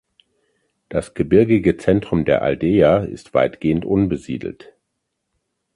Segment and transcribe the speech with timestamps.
[0.89, 4.73] Das gebirgige Zentrum der Aldeia ist weitgehend unbesiedelt.